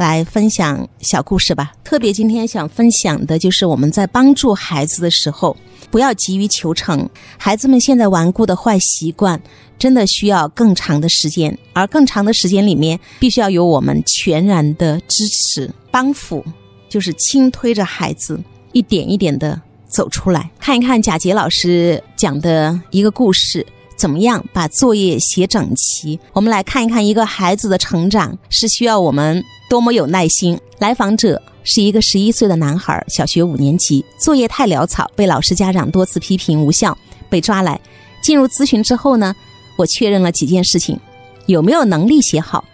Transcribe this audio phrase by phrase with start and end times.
[0.00, 1.72] 来分享小故事吧。
[1.84, 5.56] 特别今天想分享的就是我们在帮助孩子的时候，
[5.90, 7.08] 不要急于求成。
[7.36, 9.40] 孩子们现在顽固的坏习惯，
[9.78, 16.44] 真的需要更长的时间，而更长的时间里面，必须要有我们全然的支持帮扶，
[16.88, 18.40] 就是轻推着孩子
[18.72, 20.50] 一点一点的走出来。
[20.58, 23.66] 看一看贾杰老师讲的一个故事。
[23.96, 26.18] 怎么样把作业写整齐？
[26.32, 30.58] 我们来看一看一个孩子的成长是需要我们多么有耐心。
[30.78, 37.80] 来访者是一个十一岁的男孩，小学五年级，作业太潦草，被老师家长多次批评无效，被抓来
[38.22, 39.34] 进入咨询之后呢，
[39.76, 40.98] 我确认了几件事情：
[41.46, 42.64] 有没有能力写好？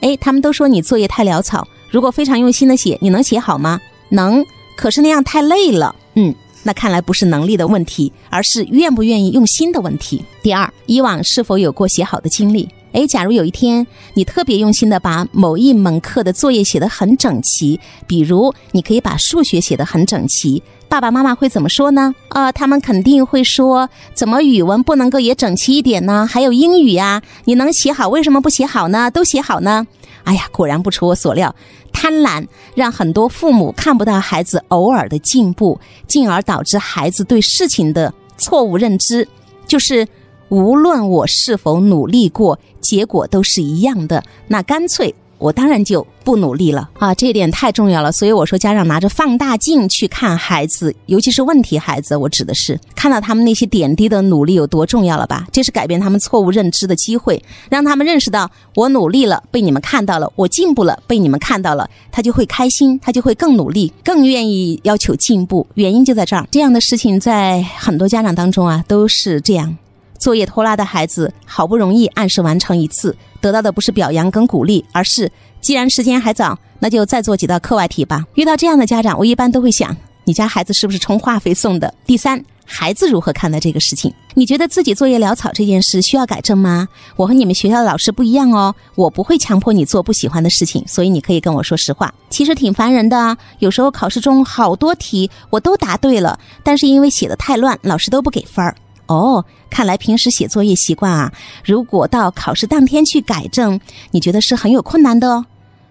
[0.00, 3.80] 哎，他们都说你作业太潦草，如果非常用心的写，你能写好吗？
[4.10, 4.44] 能，
[4.76, 5.94] 可是那样太累了。
[6.14, 6.34] 嗯。
[6.66, 10.24] 那看来不是能力的问题，而是愿不愿意用心的问题。
[10.42, 12.66] 第二，以往是否有过写好的经历？
[12.94, 13.84] 诶，假如有一天
[14.14, 22.14] 你特别用心的把某一门课的作业写得很整齐，比如你可以把数学写得很整齐，爸爸妈妈会怎么说呢？
[22.28, 26.24] 啊，他们肯定会说：怎么语文不能够也整齐一点呢？
[26.24, 29.10] 还有英语呀，你能写好，为什么不写好呢？
[29.10, 29.84] 都写好呢？
[30.22, 31.52] 哎呀，果然不出我所料。
[31.92, 32.46] 贪婪
[32.76, 39.26] 让很多父母看不到孩子偶尔的进步，进而导致孩子对事情的错误认知，
[39.66, 40.06] 就是
[40.54, 44.22] 无论我是否努力过，结果都是一样的。
[44.46, 45.12] 那干脆。
[45.38, 48.10] 我当然就不努力了啊，这一点太重要了。
[48.10, 55.46] 所以我说，家长拿着放大镜去看孩子，尤其是问题孩子，我指的是看到他们那些点滴的努力有多重要了吧？
[55.52, 65.66] 这是改变他们错误认知的机会，让他们认识到我努力了，被你们看到了；我进步了，被你们看到了，他就会开心，他就会更努力，更愿意要求进步。
[65.74, 66.46] 原因就在这儿。
[66.50, 69.76] 这样的事情在很多家长当中啊，都是这样。
[70.18, 78.24] 作业拖拉的孩子，好不容易按时完成一次，得到的不是表扬跟鼓励，而是既然时间还早，那就再做几道课外题吧。
[78.34, 81.92] 遇到这样的家长，我一般都会想，你家孩子是不是充话费送的？
[82.06, 84.12] 第三，孩子如何看待这个事情？
[84.36, 86.88] 你觉得自己作业潦草这件事需要改正吗？
[87.16, 92.12] 我和你们学校的老师不一样哦，我不会强迫你做不喜欢的事情，所以你可以跟我说实话。
[92.30, 98.74] 其实挺烦人的，有时候考试中好多题我都答对了，但是因为写的太乱，老师都不给分儿。
[99.06, 101.32] 哦，看来平时写作业习惯啊，
[101.64, 103.78] 如果到考试当天去改正，
[104.10, 105.44] 你觉得是很有困难的哦。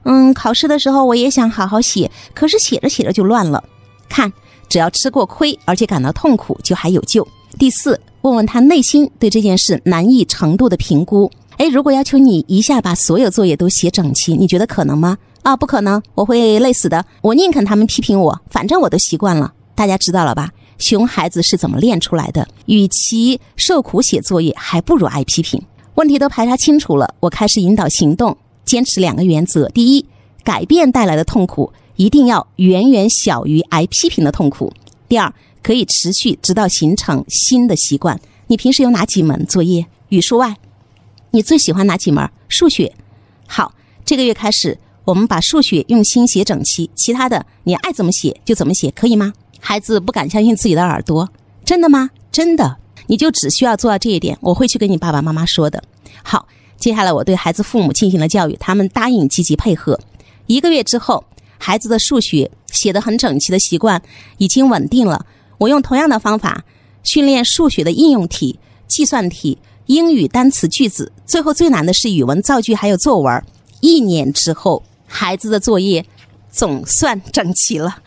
[0.03, 3.63] 嗯，考试的时候我也想好好写，可是写着写着就乱了。
[4.09, 4.31] 看，
[4.68, 7.28] 只要吃过亏，而且感到痛苦，就还有救。
[7.57, 11.31] 第四，问问他内心对这件事难易程度的评估。
[11.57, 15.18] 哎，如果要求你一下把所有作业都写整齐，你觉得可能吗？
[15.44, 17.06] 啊，不可能，我会累死的。
[17.22, 19.53] 我宁肯他们批评我，反正我都习惯了。
[19.75, 20.50] 大家知道了吧？
[20.84, 22.46] 熊孩子是怎么练出来的？
[22.66, 25.62] 与其受苦写作业，还不如挨批评。
[25.96, 28.36] 问题都排查清楚了，我开始引导行动，
[28.66, 30.06] 坚持两个原则：第一，
[30.44, 34.70] 改变带来的痛苦一定要远远小于挨批评的痛苦；
[35.08, 38.20] 第二，可以持续直到形成新的习惯。
[38.48, 39.86] 你平时有哪几门作业？
[40.10, 40.58] 语数外，
[41.32, 42.30] 你最喜欢哪几门？
[42.50, 42.94] 数学。
[43.48, 43.74] 好，
[44.04, 49.32] 这个月开始，我们把数学用心写整齐，其他的你爱怎么写就怎么写，可以吗？
[49.66, 51.28] 孩子不敢相信自己的耳朵，
[51.63, 52.09] 真的吗？
[52.34, 52.75] 真的，
[53.07, 55.81] 你就只需要做到这一点，我会去跟你爸爸妈妈说的。
[56.22, 59.97] 好，接下来我对孩子父母进行了教育，他们答应积极配合。
[60.47, 61.24] 一个月之后，
[61.57, 64.01] 孩子的数学写得很整齐的习惯
[64.38, 65.25] 已经稳定了。
[65.57, 66.62] 我用同样的方法
[67.03, 68.59] 训练数学的应用题、
[68.90, 73.41] 计算题、英语单词、句子，最后最难的是语文造句还有作文。
[73.80, 76.06] 一年之后，孩子的作业。
[76.53, 77.97] 总算整齐了。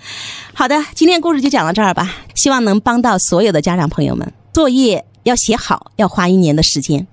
[0.55, 2.11] 好的，今天故事就讲到这儿吧。
[2.37, 4.33] 希望能帮到所有的家长朋友们。
[4.55, 7.07] 作业要写好，要花一年的时间。